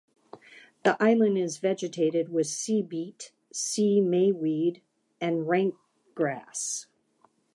The 0.83 0.97
island 0.99 1.37
is 1.37 1.59
vegetated 1.59 2.29
with 2.29 2.47
sea 2.47 2.81
beet, 2.81 3.33
sea 3.53 4.01
mayweed 4.01 4.81
and 5.21 5.47
rank 5.47 5.75
grass. 6.15 6.87